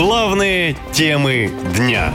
Главные 0.00 0.78
темы 0.94 1.52
дня. 1.76 2.14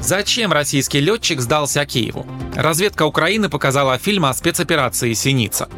Зачем 0.00 0.52
российский 0.52 0.98
летчик 0.98 1.40
сдался 1.40 1.86
Киеву? 1.86 2.26
Разведка 2.56 3.04
Украины 3.04 3.48
показала 3.48 3.98
фильм 3.98 4.24
о 4.24 4.34
спецоперации 4.34 5.12
«Синица». 5.12 5.68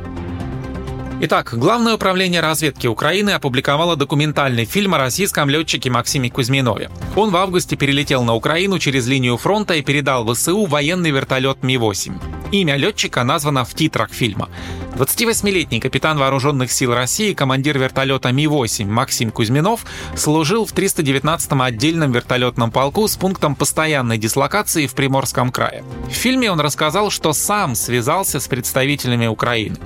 Итак, 1.20 1.52
Главное 1.52 1.96
управление 1.96 2.40
разведки 2.40 2.86
Украины 2.86 3.30
опубликовало 3.30 3.96
документальный 3.96 4.64
фильм 4.64 4.94
о 4.94 4.98
российском 4.98 5.50
летчике 5.50 5.90
Максиме 5.90 6.30
Кузьминове. 6.30 6.90
Он 7.16 7.28
в 7.28 7.36
августе 7.36 7.76
перелетел 7.76 8.24
на 8.24 8.34
Украину 8.34 8.78
через 8.78 9.06
линию 9.06 9.36
фронта 9.36 9.74
и 9.74 9.82
передал 9.82 10.26
ВСУ 10.32 10.64
военный 10.64 11.10
вертолет 11.10 11.62
Ми-8. 11.62 12.45
Имя 12.52 12.76
летчика 12.76 13.24
названо 13.24 13.64
в 13.64 13.74
титрах 13.74 14.10
фильма. 14.10 14.48
28-летний 14.96 15.80
капитан 15.80 16.16
Вооруженных 16.16 16.72
сил 16.72 16.94
России, 16.94 17.34
командир 17.34 17.76
вертолета 17.78 18.32
Ми-8 18.32 18.86
Максим 18.86 19.30
Кузьминов 19.30 19.84
служил 20.16 20.64
в 20.64 20.72
319-м 20.72 21.60
отдельном 21.60 22.12
вертолетном 22.12 22.70
полку 22.70 23.06
с 23.06 23.16
пунктом 23.16 23.56
постоянной 23.56 24.16
дислокации 24.16 24.86
в 24.86 24.94
Приморском 24.94 25.52
крае. 25.52 25.84
В 26.08 26.12
фильме 26.12 26.50
он 26.50 26.60
рассказал, 26.60 27.10
что 27.10 27.34
сам 27.34 27.74
связался 27.74 28.40
с 28.40 28.48
представителями 28.48 29.26
Украины. 29.26 29.76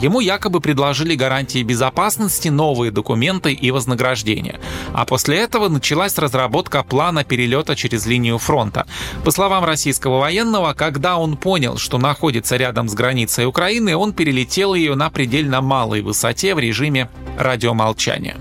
Ему 0.00 0.20
якобы 0.20 0.60
предложили 0.60 1.14
гарантии 1.14 1.62
безопасности, 1.62 2.48
новые 2.48 2.90
документы 2.90 3.52
и 3.52 3.70
вознаграждения. 3.70 4.58
А 4.94 5.04
после 5.04 5.38
этого 5.38 5.68
началась 5.68 6.16
разработка 6.16 6.82
плана 6.82 7.22
перелета 7.22 7.76
через 7.76 8.06
линию 8.06 8.38
фронта. 8.38 8.86
По 9.24 9.30
словам 9.30 9.64
российского 9.64 10.18
военного, 10.18 10.72
когда 10.72 11.18
он 11.18 11.36
понял, 11.36 11.76
что 11.76 11.98
находится 12.10 12.56
рядом 12.56 12.88
с 12.88 12.94
границей 12.94 13.46
Украины, 13.46 13.94
он 13.94 14.12
перелетел 14.12 14.74
ее 14.74 14.96
на 14.96 15.10
предельно 15.10 15.60
малой 15.60 16.02
высоте 16.02 16.56
в 16.56 16.58
режиме 16.58 17.08
радиомолчания. 17.38 18.36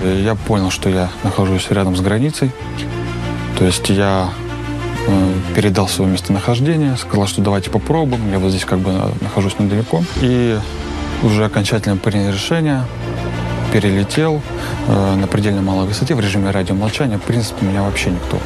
Я 0.00 0.36
понял, 0.36 0.70
что 0.70 0.88
я 0.88 1.10
нахожусь 1.24 1.66
рядом 1.70 1.96
с 1.96 2.00
границей. 2.00 2.52
То 3.58 3.64
есть 3.64 3.88
я 3.90 4.30
э, 5.08 5.32
передал 5.56 5.88
свое 5.88 6.12
местонахождение, 6.12 6.96
сказал, 6.96 7.26
что 7.26 7.42
давайте 7.42 7.70
попробуем. 7.70 8.30
Я 8.30 8.38
вот 8.38 8.50
здесь 8.50 8.64
как 8.64 8.78
бы 8.78 8.92
нахожусь 9.20 9.58
недалеко. 9.58 10.04
И 10.20 10.56
уже 11.24 11.44
окончательно 11.44 11.96
принял 11.96 12.30
решение, 12.30 12.84
перелетел 13.72 14.40
э, 14.86 15.14
на 15.16 15.26
предельно 15.26 15.60
малой 15.60 15.88
высоте 15.88 16.14
в 16.14 16.20
режиме 16.20 16.52
радиомолчания. 16.52 17.18
В 17.18 17.22
принципе, 17.22 17.66
меня 17.66 17.82
вообще 17.82 18.10
никто 18.10 18.38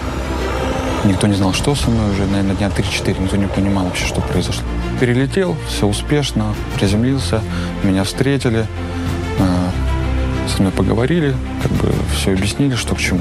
Никто 1.05 1.27
не 1.27 1.35
знал, 1.35 1.53
что 1.53 1.75
со 1.75 1.91
мной 1.91 2.11
уже, 2.11 2.27
наверное, 2.27 2.57
дня 2.57 2.69
3-4. 2.69 3.23
Никто 3.23 3.37
не 3.37 3.47
понимал 3.47 3.85
вообще, 3.85 4.07
что 4.07 4.21
произошло. 4.21 4.65
Перелетел, 5.01 5.57
все 5.69 5.87
успешно, 5.87 6.55
приземлился, 6.77 7.41
меня 7.83 8.05
встретили, 8.05 8.67
э, 9.39 9.71
со 10.49 10.61
мной 10.61 10.73
поговорили, 10.73 11.35
как 11.63 11.73
бы 11.73 11.93
все 12.15 12.33
объяснили, 12.33 12.75
что 12.75 12.95
к 12.95 12.99
чему. 12.99 13.21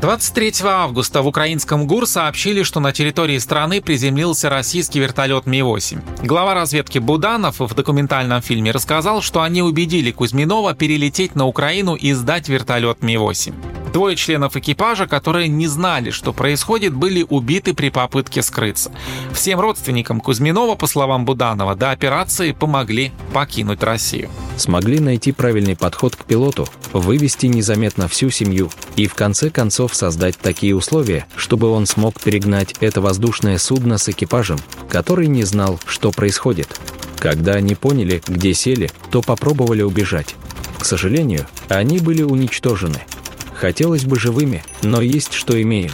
23 0.00 0.52
августа 0.64 1.22
в 1.22 1.26
украинском 1.26 1.86
ГУР 1.86 2.06
сообщили, 2.06 2.62
что 2.62 2.78
на 2.78 2.92
территории 2.92 3.38
страны 3.38 3.80
приземлился 3.80 4.50
российский 4.50 5.00
вертолет 5.00 5.46
Ми-8. 5.46 6.26
Глава 6.26 6.52
разведки 6.52 6.98
Буданов 6.98 7.60
в 7.60 7.74
документальном 7.74 8.42
фильме 8.42 8.70
рассказал, 8.70 9.22
что 9.22 9.40
они 9.40 9.62
убедили 9.62 10.10
Кузьминова 10.10 10.74
перелететь 10.74 11.34
на 11.36 11.46
Украину 11.46 11.94
и 11.94 12.12
сдать 12.12 12.50
вертолет 12.50 13.02
Ми-8. 13.02 13.54
Двое 13.94 14.16
членов 14.16 14.56
экипажа, 14.56 15.06
которые 15.06 15.46
не 15.46 15.68
знали, 15.68 16.10
что 16.10 16.32
происходит, 16.32 16.92
были 16.92 17.24
убиты 17.28 17.74
при 17.74 17.90
попытке 17.90 18.42
скрыться. 18.42 18.90
Всем 19.32 19.60
родственникам 19.60 20.20
Кузьминова, 20.20 20.74
по 20.74 20.88
словам 20.88 21.24
Буданова, 21.24 21.76
до 21.76 21.92
операции 21.92 22.50
помогли 22.50 23.12
покинуть 23.32 23.84
Россию. 23.84 24.30
Смогли 24.56 24.98
найти 24.98 25.30
правильный 25.30 25.76
подход 25.76 26.16
к 26.16 26.24
пилоту, 26.24 26.66
вывести 26.92 27.46
незаметно 27.46 28.08
всю 28.08 28.30
семью 28.30 28.68
и 28.96 29.06
в 29.06 29.14
конце 29.14 29.48
концов 29.48 29.94
создать 29.94 30.38
такие 30.38 30.74
условия, 30.74 31.26
чтобы 31.36 31.70
он 31.70 31.86
смог 31.86 32.20
перегнать 32.20 32.74
это 32.80 33.00
воздушное 33.00 33.58
судно 33.58 33.98
с 33.98 34.08
экипажем, 34.08 34.58
который 34.88 35.28
не 35.28 35.44
знал, 35.44 35.78
что 35.86 36.10
происходит. 36.10 36.80
Когда 37.20 37.52
они 37.52 37.76
поняли, 37.76 38.20
где 38.26 38.54
сели, 38.54 38.90
то 39.12 39.22
попробовали 39.22 39.82
убежать. 39.82 40.34
К 40.80 40.84
сожалению, 40.84 41.46
они 41.68 42.00
были 42.00 42.24
уничтожены– 42.24 42.98
Хотелось 43.54 44.04
бы 44.04 44.18
живыми, 44.18 44.62
но 44.82 45.00
есть 45.00 45.32
что 45.32 45.60
имеем. 45.60 45.92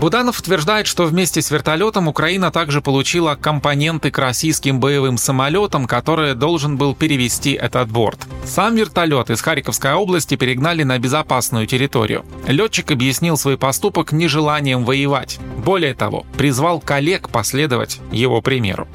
Буданов 0.00 0.38
утверждает, 0.40 0.86
что 0.86 1.04
вместе 1.04 1.40
с 1.40 1.50
вертолетом 1.50 2.08
Украина 2.08 2.50
также 2.50 2.82
получила 2.82 3.36
компоненты 3.36 4.10
к 4.10 4.18
российским 4.18 4.78
боевым 4.78 5.16
самолетам, 5.16 5.86
которые 5.86 6.34
должен 6.34 6.76
был 6.76 6.94
перевести 6.94 7.52
этот 7.52 7.88
борт. 7.90 8.18
Сам 8.44 8.74
вертолет 8.74 9.30
из 9.30 9.40
Харьковской 9.40 9.94
области 9.94 10.36
перегнали 10.36 10.82
на 10.82 10.98
безопасную 10.98 11.66
территорию. 11.66 12.24
Летчик 12.46 12.90
объяснил 12.90 13.38
свой 13.38 13.56
поступок 13.56 14.12
нежеланием 14.12 14.84
воевать. 14.84 15.38
Более 15.64 15.94
того, 15.94 16.26
призвал 16.36 16.80
коллег 16.80 17.30
последовать 17.30 18.00
его 18.12 18.42
примеру. 18.42 18.88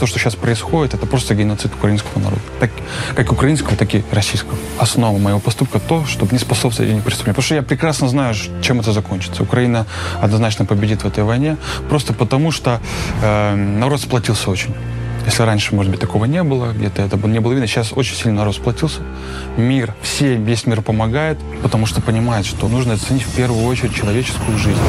То, 0.00 0.06
что 0.06 0.18
сейчас 0.18 0.34
происходит, 0.34 0.94
это 0.94 1.04
просто 1.04 1.34
геноцид 1.34 1.74
украинского 1.74 2.20
народа. 2.20 2.40
Так, 2.58 2.70
как 3.14 3.30
украинского, 3.32 3.76
так 3.76 3.94
и 3.94 4.02
российского. 4.10 4.56
Основа 4.78 5.18
моего 5.18 5.40
поступка 5.40 5.78
то, 5.78 6.06
чтобы 6.06 6.32
не 6.32 6.38
способствовать 6.38 6.90
этим 6.90 7.02
преступлениям. 7.02 7.34
Потому 7.34 7.44
что 7.44 7.54
я 7.54 7.62
прекрасно 7.62 8.08
знаю, 8.08 8.34
чем 8.62 8.80
это 8.80 8.92
закончится. 8.92 9.42
Украина 9.42 9.86
однозначно 10.22 10.64
победит 10.64 11.04
в 11.04 11.06
этой 11.06 11.22
войне, 11.22 11.58
просто 11.90 12.14
потому 12.14 12.50
что 12.50 12.80
э, 13.22 13.54
народ 13.54 14.00
сплотился 14.00 14.50
очень. 14.50 14.74
Если 15.26 15.42
раньше, 15.42 15.74
может 15.74 15.90
быть, 15.90 16.00
такого 16.00 16.24
не 16.24 16.42
было, 16.42 16.72
где-то 16.72 17.02
это 17.02 17.18
не 17.18 17.40
было 17.40 17.52
видно, 17.52 17.66
сейчас 17.66 17.92
очень 17.92 18.16
сильно 18.16 18.38
народ 18.38 18.54
сплотился. 18.54 19.00
Мир, 19.58 19.94
все, 20.00 20.36
весь 20.36 20.64
мир 20.64 20.80
помогает, 20.80 21.38
потому 21.62 21.84
что 21.84 22.00
понимает, 22.00 22.46
что 22.46 22.68
нужно 22.68 22.94
оценить 22.94 23.22
в 23.22 23.36
первую 23.36 23.66
очередь 23.66 23.94
человеческую 23.94 24.56
жизнь. 24.56 24.80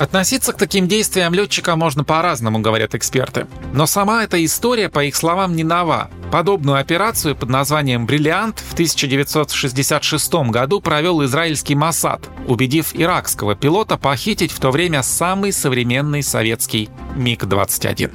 Относиться 0.00 0.54
к 0.54 0.56
таким 0.56 0.88
действиям 0.88 1.34
летчика 1.34 1.76
можно 1.76 2.04
по-разному, 2.04 2.60
говорят 2.60 2.94
эксперты. 2.94 3.46
Но 3.74 3.84
сама 3.84 4.24
эта 4.24 4.42
история, 4.42 4.88
по 4.88 5.04
их 5.04 5.14
словам, 5.14 5.54
не 5.54 5.62
нова. 5.62 6.10
Подобную 6.32 6.78
операцию 6.78 7.36
под 7.36 7.50
названием 7.50 8.06
«Бриллиант» 8.06 8.60
в 8.60 8.72
1966 8.72 10.32
году 10.48 10.80
провел 10.80 11.22
израильский 11.26 11.74
Масад, 11.74 12.26
убедив 12.46 12.94
иракского 12.94 13.54
пилота 13.54 13.98
похитить 13.98 14.52
в 14.52 14.58
то 14.58 14.70
время 14.70 15.02
самый 15.02 15.52
современный 15.52 16.22
советский 16.22 16.88
МиГ-21. 17.16 18.10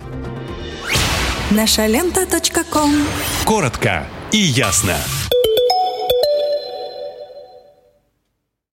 Наша 1.51 1.85
лента. 1.85 2.25
Коротко 3.45 4.07
и 4.31 4.39
ясно. 4.39 4.95